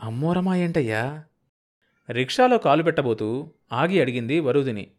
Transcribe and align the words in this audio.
అమ్మోరమా 0.00 0.56
ఏంటయ్యా 0.56 1.24
రిక్షాలో 2.10 2.58
కాలు 2.58 2.82
పెట్టబోతూ 2.82 3.50
ఆగి 3.72 4.00
అడిగింది 4.00 4.40
వరుదిని. 4.40 4.90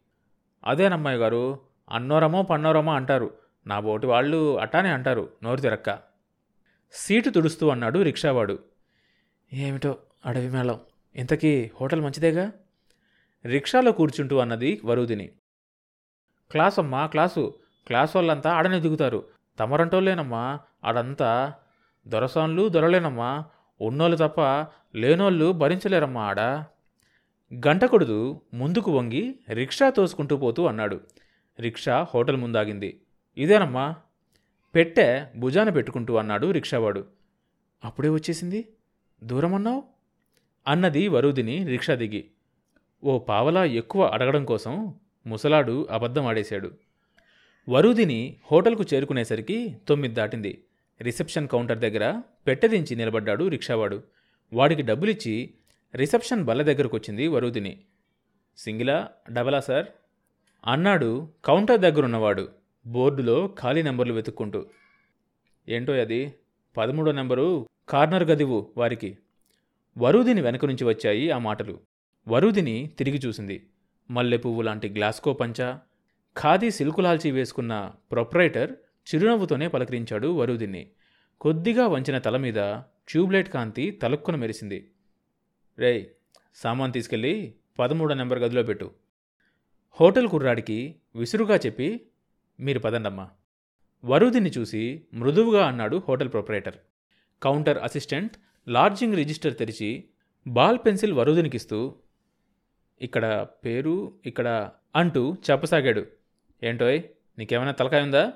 అదేనమ్మాయి 0.64 1.18
గారు 1.18 1.60
అన్నోరమో 1.90 2.42
పన్నోరమో 2.42 2.92
అంటారు. 2.92 3.34
నా 3.66 3.80
బోటి 3.80 4.06
వాళ్ళు 4.06 4.60
అట్టానే 4.60 4.88
అంటారు 4.88 5.32
నోరు 5.42 5.60
తిరక్క. 5.60 5.98
సీటు 6.92 7.30
తుడుస్తూ 7.30 7.68
అన్నాడు 7.68 8.02
రిక్షావాడు. 8.02 8.58
ఏమిటో 9.52 9.98
అడవి 10.26 10.50
మేళం 10.50 10.80
ఇంతకీ 11.16 11.70
హోటల్ 11.80 12.00
మంచిదేగా? 12.00 12.52
రిక్షాలో 13.46 13.92
కూర్చుంటూ 13.92 14.38
అన్నది 14.38 14.80
వరుదిని. 14.84 15.26
క్లాస్ 16.50 16.78
అమ్మా 16.78 17.06
క్లాసు 17.06 17.54
క్లాస్ 17.86 18.16
వాళ్ళంతా 18.16 18.52
ఆడనే 18.52 18.80
దిగుతారు 18.80 19.28
తమరంటోళ్ళేనమ్మా 19.58 20.60
ఆడంతా 20.84 21.54
దొరసాన్లు 22.08 22.68
దొరలేనమ్మా 22.68 23.44
ఉన్నోళ్ళు 23.80 24.16
తప్ప 24.16 24.40
లేనోళ్ళు 24.94 25.52
భరించలేరమ్మా 25.52 26.22
ఆడ. 26.22 26.40
గంటకొడుదు 27.54 28.40
ముందుకు 28.54 28.90
వంగి 28.90 29.38
రిక్షా 29.50 29.90
తోసుకుంటూ 29.90 30.36
పోతూ 30.36 30.66
అన్నాడు. 30.66 31.00
రిక్షా 31.60 32.06
హోటల్ 32.14 32.36
ముందాగింది. 32.36 33.00
ఇదేనమ్మా. 33.36 33.96
పెట్టె 34.74 35.24
భుజాన 35.36 35.70
పెట్టుకుంటూ 35.70 36.16
అన్నాడు 36.16 36.50
రిక్షావాడు. 36.50 37.06
అప్పుడే 37.84 38.08
వచ్చేసింది? 38.08 38.68
దూరం 39.24 39.54
అన్నావు 39.54 39.82
అన్నది 40.68 41.08
వరుదిని 41.08 41.66
రిక్షా 41.66 41.94
దిగి. 41.94 42.24
ఓ 43.04 43.18
పావలా 43.18 43.64
ఎక్కువ 43.64 44.04
అడగడం 44.04 44.44
కోసం 44.44 44.94
ముసలాడు 45.26 45.88
అబద్ధం 45.90 46.26
ఆడేశాడు. 46.26 46.70
వరుదిని 47.68 48.36
హోటల్కు 48.52 48.84
చేరుకునేసరికి 48.94 49.76
తొమ్మిది 49.88 50.14
దాటింది. 50.14 50.64
రిసెప్షన్ 51.00 51.48
కౌంటర్ 51.48 51.78
దగ్గర 51.78 52.22
పెట్టదించి 52.46 52.96
నిలబడ్డాడు 52.96 53.48
రిక్షావాడు. 53.48 54.02
వాడికి 54.52 54.82
డబ్బులిచ్చి 54.82 55.54
రిసెప్షన్ 55.94 56.44
బల్ల 56.44 56.62
దగ్గరకు 56.62 56.96
వచ్చింది 56.96 57.28
వరుదిని. 57.28 57.78
సింగిలా 58.58 59.08
డబలా 59.32 59.60
సార్? 59.60 59.86
అన్నాడు 60.66 61.28
కౌంటర్ 61.44 61.80
దగ్గరున్నవాడు 61.80 62.48
బోర్డులో 62.86 63.54
ఖాళీ 63.60 63.82
నెంబర్లు 63.82 64.12
వెతుక్కుంటూ. 64.12 64.66
ఏంటో 65.68 65.92
అది? 65.92 66.34
పదమూడో 66.76 67.12
నెంబరు 67.12 67.68
కార్నర్ 67.88 68.24
గదివు 68.24 68.70
వారికి. 68.76 69.18
వరుదిని 69.98 70.40
వెనక 70.40 70.64
నుంచి 70.64 70.84
వచ్చాయి 70.84 71.30
ఆ 71.30 71.38
మాటలు. 71.38 71.80
వరుదిని 72.28 72.90
తిరిగి 72.98 73.18
చూసింది. 73.18 73.66
మల్లె 74.10 74.36
పువ్వు 74.36 74.62
లాంటి 74.62 74.88
గ్లాస్కో 74.88 75.32
పంచా 75.32 75.80
ఖాదీ 76.38 76.70
సిల్కులాల్చి 76.70 77.30
వేసుకున్న 77.30 77.92
ప్రొప్రైటర్ 78.12 78.76
చిరునవ్వుతోనే 79.08 79.68
పలకరించాడు 79.68 80.28
వరుదిని 80.28 80.90
కొద్దిగా 81.40 81.86
వంచిన 81.86 82.18
తల 82.18 82.36
మీద 82.36 82.54
ట్యూబ్లైట్ 83.08 83.48
కాంతి 83.48 83.90
తలుక్కున 83.90 84.36
మెరిసింది. 84.36 84.90
రేయ్ 85.78 86.06
సామాన్ 86.54 86.92
తీసుకెళ్ళి 86.92 87.54
పదమూడో 87.78 88.14
నెంబర్ 88.14 88.38
గదిలో 88.38 88.62
పెట్టు. 88.62 88.90
హోటల్ 90.00 90.28
కుర్రాడికి 90.28 90.96
విసురుగా 91.16 91.56
చెప్పి 91.56 92.06
మీరు 92.60 92.78
పదండమ్మా. 92.78 93.30
వరుదిని 94.04 94.50
చూసి 94.50 95.02
మృదువుగా 95.14 95.66
అన్నాడు 95.66 96.02
hotel 96.08 96.32
proprietor. 96.32 96.76
Counter 97.42 97.78
assistant 97.78 98.36
lodging 98.68 99.14
register 99.14 99.56
తెరిచి 99.56 100.04
బాల్ 100.46 100.78
పెన్సిల్ 100.86 101.12
వరుదినికిస్తూ 101.12 101.94
ఇక్కడ 103.02 103.46
పేరు 103.64 104.18
ఇక్కడ 104.26 104.70
అంటూ 104.96 105.36
చెప్పసాగాడు. 105.50 106.06
ఏంటోయ్ 106.62 107.02
నీకేమైనా 107.38 107.72
తలకాయ 107.72 108.02
ఉందా? 108.02 108.32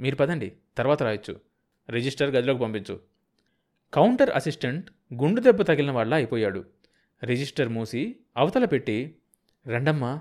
మీరు 0.00 0.16
పదండి 0.16 0.52
తర్వాత 0.76 1.02
రాయొచ్చు. 1.02 1.40
రిజిస్టర్ 1.90 2.30
గదిలోకి 2.30 2.60
పంపించు. 2.60 3.00
కౌంటర్ 3.94 4.30
అసిస్టెంట్ 4.30 4.90
గుండు 5.14 5.40
దెబ్బ 5.40 5.62
తగిలిన 5.62 5.90
వాళ్ళ 5.90 6.14
అయిపోయాడు. 6.14 6.64
రిజిస్టర్ 7.24 7.68
మూసి 7.68 8.16
అవతల 8.36 8.64
పెట్టి 8.64 9.16
రండమ్మా. 9.68 10.20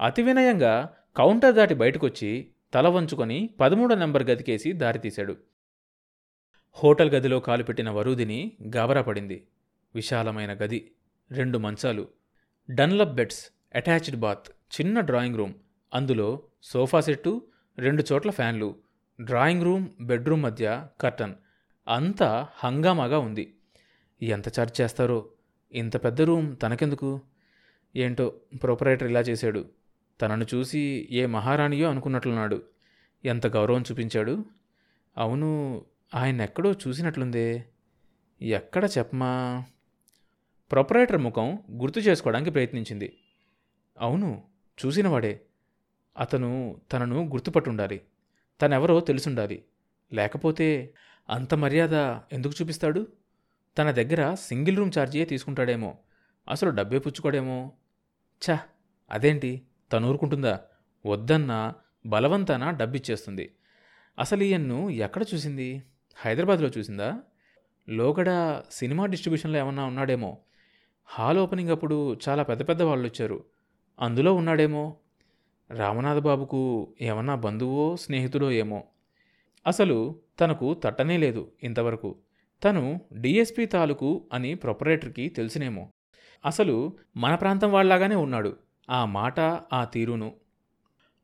అతి 0.00 0.22
వినయంగా 0.22 0.94
కౌంటర్ 1.16 1.54
దాటి 1.54 1.74
బయటకొచ్చి 1.74 2.50
తల 2.74 2.88
వంచుకొని 2.88 3.50
పదమూడో 3.60 3.94
నెంబర్ 3.94 4.22
గదికేసి 4.22 4.72
దారితీశాడు. 4.72 5.36
హోటల్ 6.72 7.10
గదిలో 7.10 7.40
కాలు 7.40 7.62
పెట్టిన 7.62 7.90
వరూదిని 7.90 8.56
గాబరా 8.76 9.02
పడింది. 9.02 9.46
విశాలమైన 9.94 10.52
గది 10.52 10.90
రెండు 11.30 11.58
మంచాలు 11.58 12.08
డన్లప్ 12.70 13.14
బెడ్స్ 13.14 13.50
అటాచ్డ్ 13.74 14.16
బాత్ 14.16 14.48
చిన్న 14.48 15.00
డ్రాయింగ్ 15.00 15.36
రూమ్ 15.36 15.54
అందులో 15.94 16.42
సోఫా 16.62 17.00
సెట్టు 17.00 17.46
రెండు 17.78 18.04
చోట్ల 18.12 18.30
ఫ్యాన్లు 18.30 18.83
డ్రాయింగ్ 19.20 19.62
రూమ్ 19.62 19.88
బెడ్రూమ్ 20.00 20.42
మధ్య 20.42 20.86
కర్టన్. 21.00 21.34
అంతా 21.88 22.48
హంగామాగా 22.56 23.18
ఉంది. 23.18 23.54
ఎంత 24.22 24.58
చార్జ్ 24.58 24.80
చేస్తారో? 24.80 25.28
ఇంత 25.72 26.04
పెద్ద 26.04 26.22
రూమ్ 26.22 26.56
తనకెందుకు? 26.62 27.20
ఏంటో 27.96 28.34
ప్రొపరేటర్ 28.62 29.08
ఇలా 29.08 29.20
చేశాడు. 29.20 29.64
తనను 30.22 30.46
చూసి 30.54 31.08
ఏ 31.10 31.26
మహారాణియో 31.26 31.90
అనుకున్నట్లున్నాడు. 31.90 32.62
ఎంత 33.24 33.46
గౌరవం 33.46 33.82
చూపించాడు? 33.82 34.44
అవును 35.18 35.82
ఆయన 36.14 36.42
ఎక్కడో 36.42 36.72
చూసినట్లుందే. 36.72 37.64
ఎక్కడ 38.42 38.84
చెప్పమా? 38.84 39.64
ప్రొపరేటర్ 40.72 41.18
ముఖం 41.18 41.58
గుర్తు 41.70 42.00
చేసుకోవడానికి 42.00 42.50
ప్రయత్నించింది. 42.50 43.16
అవును 44.00 44.42
చూసినవాడే. 44.86 45.40
అతను 46.18 46.80
తనను 46.92 47.24
గుర్తుపట్టుండాలి. 47.24 48.00
తనెవరో 48.64 49.00
తెలుసుండాలి. 49.00 49.64
లేకపోతే 50.12 50.94
అంత 51.30 51.54
మర్యాద 51.54 51.94
ఎందుకు 52.32 52.54
చూపిస్తాడు? 52.62 53.06
తన 53.78 53.90
దగ్గర 53.90 54.34
సింగిల్ 54.34 54.76
రూమ్ 54.76 54.90
ఛార్జీయే 54.98 55.24
తీసుకుంటాడేమో. 55.24 55.98
అసలు 56.48 56.70
డబ్బే 56.70 56.98
పుచ్చుకోడేమో. 56.98 57.72
ఛ! 58.50 58.58
అదేంటి? 59.10 59.66
తను 59.92 60.08
ఊరుకుంటుందా? 60.08 60.60
వద్దన్నా 61.06 61.74
బలవంతాన 62.06 62.70
డబ్బిచ్చేస్తుంది. 62.70 63.54
అసలు 64.18 64.42
ఈయన్ను 64.42 64.90
ఎక్కడ 64.90 65.24
చూసింది? 65.34 65.82
హైదరాబాద్లో 66.16 66.70
చూసిందా? 66.78 67.18
లోగడ 67.88 68.62
సినిమా 68.70 69.06
డిస్ట్రిబ్యూషన్లో 69.06 69.58
ఏమన్నా 69.58 69.84
ఉన్నాడేమో. 69.84 70.38
హాల్ 71.04 71.38
ఓపెనింగ్ 71.38 71.70
అప్పుడు 71.70 72.16
చాలా 72.28 72.42
పెద్ద 72.42 72.68
పెద్ద 72.68 72.82
వాళ్ళు 72.82 73.06
వచ్చారు 73.06 73.44
అందులో 74.00 74.34
ఉన్నాడేమో. 74.34 74.96
రామనాథ 75.74 76.18
బాబుకు 76.18 76.94
ఏమన్నా 77.00 77.34
బంధువో 77.34 77.96
స్నేహితుడో 77.96 78.50
ఏమో. 78.50 78.84
అసలు 79.66 80.16
తనకు 80.40 80.74
తట్టనే 80.74 81.16
లేదు 81.16 81.52
ఇంతవరకు. 81.62 82.16
తను 82.64 83.00
డిఎస్పి 83.20 83.66
తాలూకు 83.66 84.24
అని 84.32 84.54
ప్రొపరేటర్కి 84.54 85.28
తెలిసినేమో. 85.28 85.88
అసలు 86.46 86.92
మన 87.16 87.34
ప్రాంతం 87.34 87.72
వాళ్ళలాగానే 87.72 88.14
ఉన్నాడు. 88.14 88.56
ఆ 88.90 89.04
మాట 89.04 89.40
ఆ 89.72 89.84
తీరును 89.84 90.32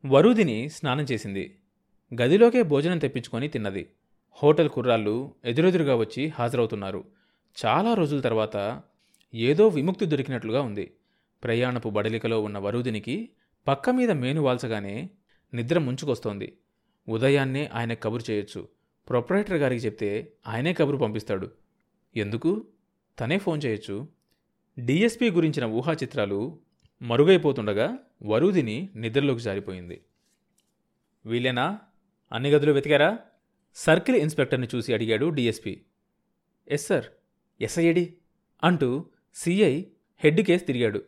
వరుదిని 0.05 0.69
స్నానం 0.69 1.03
చేసింది. 1.03 1.57
గదిలోకే 2.21 2.63
భోజనం 2.63 2.97
తెప్పించుకొని 2.97 3.47
తిన్నది. 3.47 3.89
హోటల్ 4.43 4.69
కుర్రాళ్ళు 4.69 5.35
ఎదురెదురుగా 5.45 5.95
వచ్చి 5.95 6.27
హాజరవుతున్నారు. 6.27 7.03
చాలా 7.65 7.93
రోజుల 7.93 8.19
తర్వాత 8.19 8.81
ఏదో 9.35 9.67
విముక్తి 9.67 10.05
దొరికినట్లుగా 10.05 10.61
ఉంది. 10.61 10.91
ప్రయాణపు 11.43 11.89
బడలికలో 11.89 12.41
ఉన్న 12.41 12.57
వరుదినికి 12.57 13.29
పక్క 13.67 13.89
మీద 13.89 14.11
మేను 14.11 14.41
వాల్చగానే 14.41 15.09
నిద్ర 15.53 15.79
ముంచుకొస్తోంది. 15.79 16.57
ఉదయాన్నే 17.09 17.69
ఆయన 17.73 17.93
కబురు 17.93 18.31
చేయొచ్చు. 18.31 18.67
ప్రొపరేటర్ 19.09 19.57
గారికి 19.57 19.85
చెప్తే 19.85 20.33
ఆయనే 20.47 20.73
కబురు 20.73 20.97
పంపిస్తాడు. 20.97 21.51
ఎందుకు? 22.15 22.67
తనే 23.19 23.37
ఫోన్ 23.37 23.61
చేయొచ్చు. 23.65 24.07
డిఎస్పీ 24.79 25.31
గురించిన 25.31 25.65
ఊహా 25.65 25.93
చిత్రాలు 25.93 26.59
మరుగైపోతుండగా 27.01 27.97
వరుదిని 28.23 28.89
నిద్రలోకి 28.95 29.39
జారిపోయింది. 29.39 30.01
వీళ్ళేనా? 31.25 31.79
అన్ని 32.31 32.51
గదులు 32.51 32.71
వెతికారా? 32.71 33.19
సర్కిల్ 33.75 34.17
ఇన్స్పెక్టర్ని 34.17 34.67
చూసి 34.75 34.93
అడిగాడు 34.93 35.29
డిఎస్పీ. 35.29 35.81
ఎస్ 36.67 36.87
సార్ 36.87 37.05
ఎస్ఐడి 37.61 38.13
అంటూ 38.63 39.05
సిఐ 39.33 39.85
హెడ్ 40.17 40.41
కేసు 40.41 40.63
తిరిగాడు. 40.63 41.03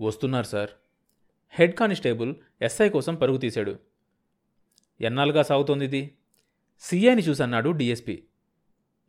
వస్తున్నారు 0.00 0.46
సార్. 0.46 0.70
హెడ్ 1.56 1.74
కానిస్టేబుల్ 1.74 2.34
ఎస్ఐ 2.62 2.88
కోసం 2.88 3.14
పరుగు 3.14 3.36
తీశాడు. 3.36 3.78
ఎన్నాళ్ళుగా 5.00 5.42
సాగుతోంది 5.42 5.84
ఇది? 5.84 6.14
సిఐని 6.80 7.22
చూసి 7.22 7.42
అన్నాడు 7.42 7.70
డిఎస్పీ. 7.70 8.22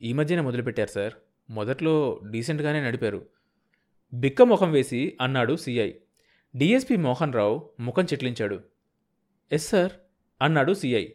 ఈ 0.02 0.14
మధ్యనే 0.14 0.42
మొదలుపెట్టారు 0.42 0.90
సార్. 0.90 1.14
మొదట్లో 1.50 2.22
డీసెంట్గానే 2.32 2.82
నడిపారు. 2.82 3.26
బిక్క 4.14 4.42
ముఖం 4.42 4.72
వేసి 4.72 5.18
అన్నాడు 5.22 5.56
సీఐ. 5.56 5.92
డిఎస్పీ 6.56 6.96
మోహన్ 6.96 7.34
రావు 7.34 7.70
ముఖం 7.80 8.04
చిట్లించాడు. 8.04 8.64
ఎస్ 9.52 9.70
సార్ 9.70 9.92
అన్నాడు 10.42 10.74
సీఐ. 10.74 11.08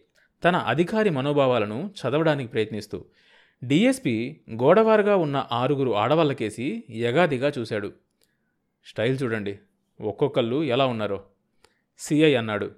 తన 0.44 0.56
అధికారి 0.56 1.10
మనోభావాలను 1.10 1.94
చదవడానికి 2.00 2.50
ప్రయత్నిస్తూ. 2.50 3.04
డిఎస్పీ 3.64 4.40
గోడవారుగా 4.50 5.16
ఉన్న 5.16 5.48
ఆరుగురు 5.52 5.96
ఆడవాళ్ళకేసి 5.96 6.84
యగాదిగా 6.90 7.52
చూశాడు. 7.58 7.92
స్టైల్ 8.86 9.18
చూడండి. 9.22 9.58
ఒక్కొక్కళ్ళు 10.00 10.64
ఎలా 10.64 10.86
ఉన్నారో. 10.86 11.24
సిఐ 11.98 12.34
అన్నాడు. 12.34 12.70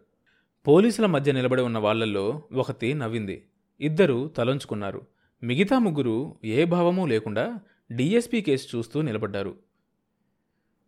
పోలీసుల 0.66 1.06
మధ్య 1.06 1.32
నిలబడి 1.32 1.62
ఉన్న 1.62 1.78
వాళ్ళల్లో 1.78 2.42
ఒకతి 2.52 2.94
నవ్వింది. 2.94 3.46
ఇద్దరు 3.80 4.28
తలంచుకున్నారు. 4.28 5.06
మిగతా 5.42 5.78
ముగ్గురు 5.78 6.36
ఏ 6.44 6.64
భావమూ 6.64 7.06
లేకుండా 7.06 7.60
డిఎస్పీ 7.92 8.40
కేసు 8.40 8.76
చూస్తూ 8.76 9.02
నిలబడ్డారు. 9.02 9.58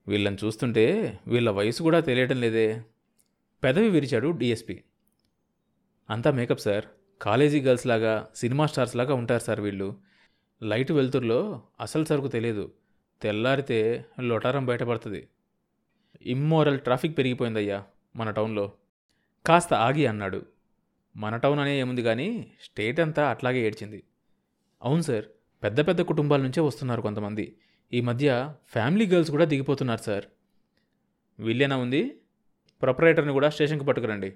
వీళ్ళని 0.08 0.36
చూస్తుంటే 0.44 1.18
వీళ్ళ 1.26 1.50
వయసు 1.50 1.82
కూడా 1.82 2.00
తెలియటం 2.00 2.40
లేదే. 2.40 2.82
పెదవి 3.64 3.90
విరిచాడు 3.90 4.30
డిఎస్పీ. 4.30 4.82
అంతా 6.10 6.30
మేకప్ 6.30 6.60
సార్. 6.60 6.84
కాలేజీ 7.22 7.60
గర్ల్స్ 7.60 7.86
లాగా 7.86 8.28
సినిమా 8.34 8.66
స్టార్స్ 8.66 8.96
లాగా 8.96 9.14
ఉంటారు 9.14 9.42
సార్ 9.42 9.60
వీళ్ళు. 9.60 9.96
లైట్ 10.62 10.92
వెలుతురులో 10.92 11.62
అసలు 11.80 12.04
సరుకు 12.04 12.28
తెలియదు. 12.28 12.72
తెల్లారితే 13.22 14.04
లొటారం 14.20 14.66
బయటపడుతుంది. 14.66 15.28
ఇమ్మోరల్ 16.26 16.80
ట్రాఫిక్ 16.80 17.18
పెరిగిపోయిందయ్యా 17.18 17.84
మన 18.16 18.30
టౌన్లో. 18.30 18.72
కాస్త 19.46 19.74
ఆగి 19.74 20.06
అన్నాడు. 20.06 20.46
మన 21.16 21.36
టౌన్ 21.36 21.60
అనే 21.60 21.80
ఏముంది 21.80 22.02
కానీ 22.02 22.52
స్టేట్ 22.62 23.00
అంతా 23.00 23.30
అట్లాగే 23.30 23.66
ఏడ్చింది. 23.66 24.02
అవును 24.82 25.02
సార్ 25.02 25.24
పెద్ద 25.62 25.88
పెద్ద 25.88 26.00
కుటుంబాల 26.00 26.42
నుంచే 26.42 26.60
వస్తున్నారు 26.60 27.00
కొంతమంది. 27.00 27.56
ఈ 27.92 28.00
మధ్య 28.00 28.54
ఫ్యామిలీ 28.66 29.06
గర్ల్స్ 29.06 29.30
కూడా 29.30 29.44
దిగిపోతున్నారు 29.44 30.00
సార్. 30.00 30.24
వీళ్ళేనా 31.38 31.76
ఉంది? 31.76 32.20
ప్రొపరేటర్ని 32.82 33.32
కూడా 33.32 33.50
స్టేషన్కి 33.50 33.84
పట్టుకురండి. 33.84 34.32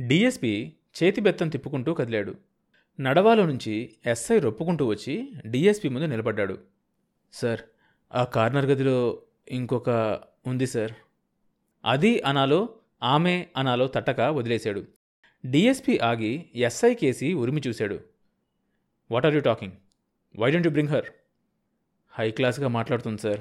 డిఎస్పి 0.00 0.76
చేతి 1.02 1.20
బెత్తం 1.20 1.48
తిప్పుకుంటూ 1.48 1.94
కదిలాడు. 1.94 2.34
నడవాలో 3.00 3.46
నుంచి 3.46 3.96
ఎస్ఐ 4.06 4.38
రొప్పుకుంటూ 4.38 4.86
వచ్చి 4.86 5.32
డిఎస్పి 5.46 5.88
ముందు 5.88 6.06
నిలబడ్డాడు. 6.06 6.58
సార్ 7.32 7.60
ఆ 8.14 8.24
కార్నర్ 8.24 8.66
గదిలో 8.66 9.22
ఇంకొక 9.48 9.90
ఉంది 10.46 10.66
సార్. 10.66 10.92
అది 11.84 12.20
అనాలో 12.20 12.68
ఆమె 13.02 13.46
అనాలో 13.56 13.86
తట్టక 13.86 14.20
వదిలేశాడు. 14.20 14.86
డిఎస్పి 15.46 15.98
ఆగి 15.98 16.50
ఎస్ఐ 16.54 16.94
కేసి 16.94 17.34
ఉరిమి 17.34 17.62
చూశాడు. 17.68 18.00
What 19.10 19.26
are 19.26 19.34
you 19.34 19.40
talking 19.40 19.72
why 20.38 20.50
don't 20.50 20.66
you 20.66 20.70
bring 20.70 20.88
her 20.88 21.04
high 22.10 22.30
క్లాస్గా 22.30 22.68
మాట్లాడుతుంది 22.68 23.22
సార్. 23.22 23.40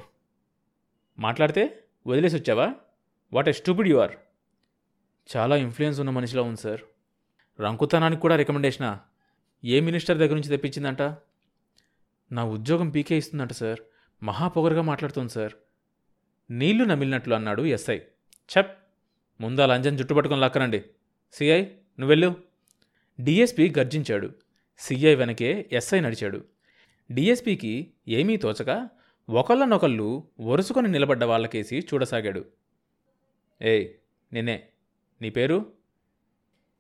మాట్లాడితే 1.20 1.84
వదిలేసి 2.08 2.36
వచ్చావా? 2.36 2.74
What 3.34 3.50
a 3.50 3.52
stupid 3.52 3.88
you 3.88 3.98
are 3.98 4.16
చాలా 5.38 5.56
ఇన్ఫ్లుయెన్స్ 5.56 6.00
ఉన్న 6.00 6.12
మనిషిలో 6.12 6.44
ఉంది 6.44 6.62
సార్. 6.62 6.82
రంకుతనానికి 7.62 8.22
కూడా 8.22 8.36
రికమెండేషనా 8.36 9.00
ఏ 9.66 9.80
మినిస్టర్ 9.80 10.18
దగ్గర 10.18 10.34
నుంచి 10.34 10.50
తెప్పించిందంట? 10.50 11.02
నా 12.32 12.46
ఉద్యోగం 12.46 12.90
పీకే 12.90 13.18
ఇస్తుందంట 13.18 13.52
సార్. 13.52 13.80
మహా 14.24 14.48
పొగరుగా 14.48 14.82
మాట్లాడుతుంది 14.82 15.30
సార్. 15.30 15.54
నీళ్ళు 16.50 16.84
నమిలినట్లు 16.84 17.36
అన్నాడు 17.36 17.64
ఎస్ఐ. 17.64 18.00
చెప్ 18.58 18.78
ముందా 19.42 19.66
లంజన్ 19.66 19.98
జుట్టుపట్టుకుని 19.98 20.42
లాక్కరండి. 20.42 20.86
సిఐ 21.34 21.66
నువ్వెళ్ళు. 22.00 22.36
డిఎస్పి 23.22 23.74
గర్జించాడు. 23.80 24.36
సిఐ 24.78 25.16
వెనకే 25.16 25.70
ఎస్ఐ 25.72 26.00
నడిచాడు. 26.00 26.46
డిఎస్పికి 27.12 27.94
ఏమీ 28.08 28.38
తోచక 28.38 28.90
ఒకళ్ళనొకళ్ళు 29.30 30.28
వరుసుకొని 30.40 30.88
నిలబడ్డ 30.88 31.24
వాళ్ళకేసి 31.24 31.80
చూడసాగాడు. 31.80 32.46
ఏయ్ 33.62 33.90
నిన్నే. 34.34 34.68
నీ 35.22 35.30
పేరు? 35.30 35.74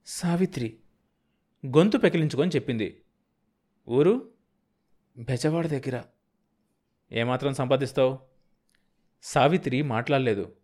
సావిత్రి. 0.05 0.77
గొంతు 1.65 1.97
పెకిలించుకొని 1.97 2.51
చెప్పింది. 2.55 3.01
ఊరు? 3.89 4.31
బెజవాడ 5.17 5.67
దగ్గర. 5.67 6.03
ఏమాత్రం 7.11 7.53
సంపాదిస్తావు? 7.53 8.34
సావిత్రి 9.27 9.81
మాట్లాడలేదు. 9.81 10.55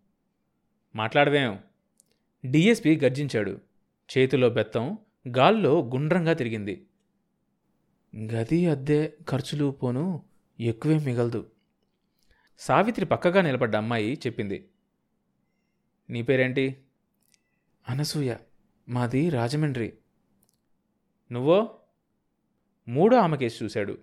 మాట్లాడవేం? 0.96 1.60
డిఎస్పి 2.46 3.00
గర్జించాడు. 3.04 3.62
చేతిలో 4.18 4.50
బెత్తం 4.50 4.98
గాల్లో 5.38 5.82
గుండ్రంగా 5.82 6.34
తిరిగింది. 6.34 6.88
గది 8.16 8.68
అద్దె 8.68 9.12
ఖర్చులు 9.30 9.72
పోను 9.72 10.26
ఎక్కువే 10.60 10.98
మిగలదు. 10.98 11.52
సావిత్రి 12.60 13.06
పక్కగా 13.06 13.42
నిలబడ్డ 13.42 13.76
అమ్మాయి 13.76 14.14
చెప్పింది. 14.28 14.70
నీ 16.10 16.22
పేరేంటి? 16.22 16.84
అనసూయ 17.90 18.36
మాది 18.90 19.30
రాజమండ్రి. 19.30 19.98
నువ్వో? 21.32 21.80
మూడో 22.88 23.18
ఆమెకేసి 23.18 23.64
చూశాడు. 23.64 23.98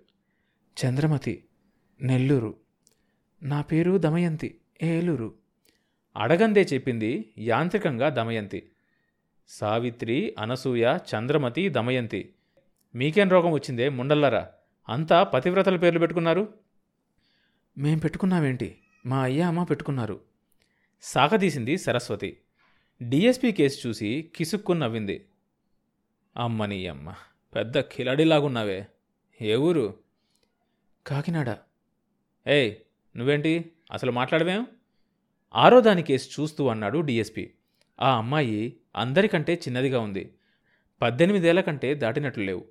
చంద్రమతి 0.85 1.45
నెల్లూరు. 2.01 2.68
నా 3.43 3.61
పేరు 3.61 3.97
దమయంతి 3.97 4.61
ఏలూరు. 4.83 5.33
అడగందే 6.17 6.61
చెప్పింది 6.61 7.33
యాంత్రికంగా 7.37 8.09
దమయంతి. 8.09 8.71
సావిత్రి 9.47 10.35
అనసూయ 10.39 10.97
చంద్రమతి 10.97 11.69
దమయంతి. 11.69 12.33
మీకేం 12.95 13.29
రోగం 13.29 13.51
వచ్చిందే 13.51 13.89
ముండల్లరా? 13.89 14.49
అంతా 14.89 15.23
పతివ్రతల 15.23 15.77
పేర్లు 15.77 15.99
పెట్టుకున్నారు? 15.99 16.53
మేం 17.77 17.97
పెట్టుకున్నామేంటి 17.97 18.77
మా 19.05 19.23
అయ్య 19.23 19.41
అమ్మ 19.41 19.63
పెట్టుకున్నారు. 19.63 20.21
సాగదీసింది 21.01 21.77
సరస్వతి. 21.77 22.37
డిఎస్పీ 23.09 23.51
కేసు 23.51 23.87
చూసి 23.87 24.31
కిసుక్కుని 24.35 24.79
నవ్వింది. 24.79 25.25
అమ్మని 26.37 26.87
అమ్మ 26.87 27.13
పెద్ద 27.55 27.79
కిలాడిలాగున్నావే. 27.79 28.87
ఏ 29.41 29.55
ఊరు? 29.55 29.99
కాకినాడ. 31.07 31.57
ఏయ్ 32.47 32.75
నువ్వేంటి? 33.19 33.71
అసలు 33.91 34.11
మాట్లాడవేం? 34.11 34.65
ఆరో 35.55 35.81
దాని 35.81 36.03
కేసు 36.03 36.41
చూస్తూ 36.41 36.67
అన్నాడు 36.67 36.99
డిఎస్పి. 36.99 37.53
ఆ 38.01 38.17
అమ్మాయి 38.17 38.77
అందరికంటే 38.95 39.53
చిన్నదిగా 39.53 39.99
ఉంది. 39.99 40.33
పద్దెనిమిదేళ్ళ 41.01 41.61
కంటే 41.61 41.93
దాటినట్లు 41.93 42.43
లేవు. 42.43 42.65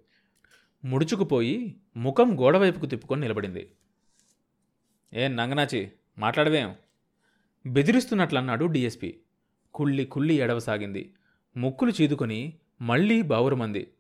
ముడుచుకుపోయి 0.85 1.77
ముఖం 1.97 2.41
గోడవైపుకు 2.41 2.87
తిప్పుకొని 2.87 3.21
నిలబడింది. 3.21 3.73
ఏం 5.15 5.37
నంగనాచి 5.37 5.93
మాట్లాడవేం? 6.19 6.75
బెదిరిస్తున్నట్లన్నాడు 7.67 8.65
డిఎస్పి. 8.65 9.21
కుళ్ళి 9.75 10.05
కుళ్ళి 10.05 10.35
ఎడవసాగింది 10.35 11.15
ముక్కులు 11.57 11.93
చీదుకొని 12.03 12.59
మళ్ళీ 12.83 13.23
బావురమంది. 13.23 13.93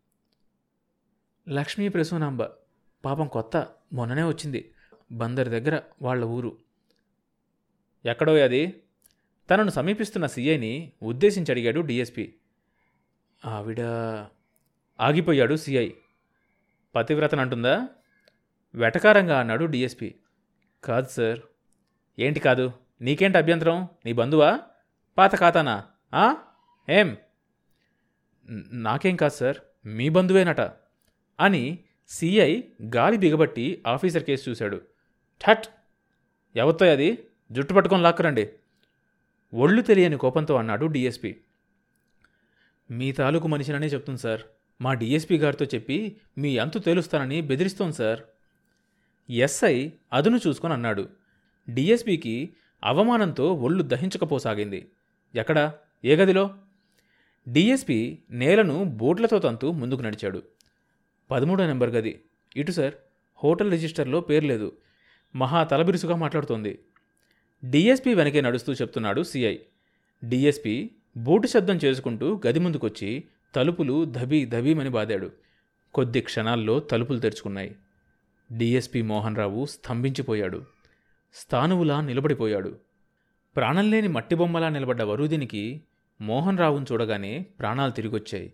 లక్ష్మీ 1.48 1.88
ప్రసూనాంబ 1.88 2.44
పాపం 3.04 3.26
కొత్త 3.26 3.66
మొన్ననే 3.92 4.22
వచ్చింది. 4.22 4.70
బందర్ 5.12 5.48
దగ్గర 5.48 5.80
వాళ్ళ 6.02 6.24
ఊరు. 6.24 6.58
ఎక్కడో 8.06 8.34
అది? 8.34 8.82
తనను 9.50 9.70
సమీపిస్తున్న 9.70 10.26
సీఐని 10.26 10.92
ఉద్దేశించి 11.02 11.50
అడిగాడు 11.50 11.80
డిఎస్పి. 11.80 12.34
ఆవిడ 13.44 13.80
ఆగిపోయాడు 15.00 15.56
సీఐ. 15.56 15.90
పతివ్రతనంటుందా? 16.94 17.88
వెటకారంగా 18.74 19.40
అన్నాడు 19.40 19.64
డిఎస్పి. 19.64 20.14
కాదు 20.84 21.08
సార్. 21.08 21.38
ఏంటి 22.18 22.40
కాదు? 22.40 22.72
నీకేంటి 23.00 23.38
అభ్యంతరం? 23.38 23.88
నీ 24.06 24.12
బంధువా? 24.12 24.60
పాత 25.18 25.36
ఖాతానా? 25.36 25.84
ఆ? 26.14 26.36
ఏం? 26.90 27.16
నాకేం 28.72 29.16
కాదు 29.16 29.34
సార్. 29.34 29.56
మీ 29.86 30.08
బంధువేనట 30.08 30.60
అని 31.40 31.78
సీఐ 32.08 32.62
గాలి 32.96 33.16
బిగబట్టి 33.16 33.82
ఆఫీసర్ 33.86 34.24
కేసు 34.24 34.50
చూశాడు. 34.50 34.82
ఠట్! 35.46 35.66
ఎవరితో 36.56 36.86
అది? 36.86 37.18
జుట్టు 37.52 37.74
పట్టుకొని 37.74 38.02
లాక్కరండి. 38.02 38.52
ఒళ్ళు 39.54 39.82
తెలియని 39.82 40.18
కోపంతో 40.18 40.56
అన్నాడు 40.56 40.86
డిఎస్పి. 40.86 41.40
మీ 42.90 43.12
తాలూకు 43.12 43.48
మనిషిననే 43.48 43.86
చెప్తుంది 43.86 44.20
సార్. 44.20 44.40
మా 44.80 44.94
డిఎస్పి 44.94 45.38
గారితో 45.38 45.64
చెప్పి 45.64 46.16
మీ 46.38 46.58
అంతు 46.58 46.78
తేలుస్తానని 46.78 47.40
బెదిరిస్తోంది 47.40 47.96
సార్. 47.96 48.20
ఎస్ఐ 49.30 49.90
అదును 50.12 50.40
చూసుకొని 50.46 50.72
అన్నాడు. 50.74 51.08
డిఎస్పికి 51.70 52.54
అవమానంతో 52.84 53.54
ఒళ్ళు 53.54 53.82
దహించకపోసాగింది. 53.82 54.90
ఎక్కడా? 55.34 55.74
ఏ 56.04 56.16
గదిలో? 56.16 56.54
డిఎస్పి 57.48 58.22
నేలను 58.30 58.84
బోట్లతో 58.84 59.38
తంతు 59.38 59.66
ముందుకు 59.66 60.02
నడిచాడు. 60.02 60.42
పదమూడో 61.30 61.66
నెంబర్ 61.66 61.90
గది. 61.90 62.20
ఇటు 62.56 62.72
సార్ 62.72 62.94
హోటల్ 63.34 63.70
రిజిస్టర్లో 63.70 64.20
పేరు 64.20 64.44
లేదు. 64.44 64.72
మహా 65.36 65.64
తలబిరుసుగా 65.64 66.16
మాట్లాడుతోంది. 66.16 66.78
డిఎస్పి 67.64 68.14
వెనకే 68.14 68.40
నడుస్తూ 68.40 68.72
చెప్తున్నాడు 68.72 69.22
సిఐ. 69.22 69.56
డిఎస్పి 70.24 70.96
బూటు 71.16 71.46
శబ్దం 71.46 71.74
చేసుకుంటూ 71.74 72.40
గది 72.46 72.58
ముందుకొచ్చి 72.58 73.24
తలుపులు 73.54 74.04
ధబీ 74.04 74.44
ధబీమని 74.46 74.90
బాదాడు. 74.90 75.32
కొద్ది 75.94 76.20
క్షణాల్లో 76.20 76.80
తలుపులు 76.80 77.18
తెరుచుకున్నాయి. 77.18 77.76
డిఎస్పి 78.52 79.02
మోహన్ 79.02 79.36
రావు 79.36 79.64
స్తంభించిపోయాడు. 79.64 80.64
స్థానువులా 81.34 82.00
నిలబడిపోయాడు. 82.00 82.78
ప్రాణంలేని 83.56 84.08
మట్టి 84.08 84.34
బొమ్మలా 84.34 84.68
నిలబడ్డ 84.68 85.02
వరుదినికి 85.02 85.82
మోహన్ 86.20 86.58
రావును 86.58 86.86
చూడగానే 86.92 87.46
ప్రాణాలు 87.58 87.90
తిరిగొచ్చాయి. 87.90 88.52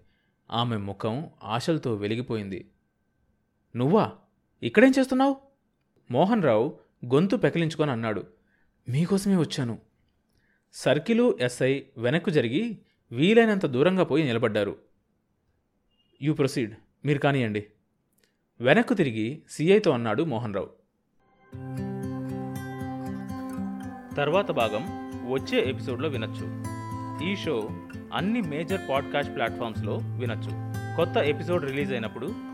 ఆమె 0.51 0.77
ముఖం 0.77 1.31
ఆశలతో 1.45 1.95
వెలిగిపోయింది. 1.95 2.71
నువ్వా? 3.77 4.13
ఇక్కడేం 4.63 4.93
చేస్తున్నావు? 4.99 5.37
మోహన్ 6.11 6.43
రావు 6.43 6.79
గొంతు 7.07 7.37
పెకిలించుకొని 7.37 7.91
అన్నాడు 7.91 8.25
మీకోసమే 8.89 9.37
వచ్చాను. 9.37 9.79
సర్కిలు 10.73 11.39
ఎస్ఐ 11.41 11.83
వెనక్కు 11.99 12.31
జరిగి 12.31 12.79
వీలైనంత 13.13 13.67
దూరంగా 13.67 14.05
పోయి 14.05 14.25
నిలబడ్డారు. 14.25 14.77
యూ 16.23 16.35
ప్రొసీడ్ 16.35 16.75
మీరు 17.05 17.19
కానియండి 17.19 17.67
వెనక్కు 18.61 18.95
తిరిగి 18.95 19.43
సిఐతో 19.49 19.91
అన్నాడు 19.91 20.23
మోహన్ 20.23 20.55
రావు 20.55 20.71
తర్వాత 24.15 24.51
భాగం 24.51 24.85
వచ్చే 25.33 25.71
ఎపిసోడ్లో 25.71 26.09
వినొచ్చు. 26.09 26.65
ఈ 27.31 27.37
షో 27.37 27.71
అన్ని 28.15 28.43
మేజర్ 28.43 28.81
పాడ్కాస్ట్ 28.91 29.35
ప్లాట్ఫామ్స్లో 29.35 29.97
వినొచ్చు. 29.97 30.51
కొత్త 30.97 31.17
ఎపిసోడ్ 31.17 31.65
రిలీజ్ 31.65 31.93
అయినప్పుడు 31.93 32.54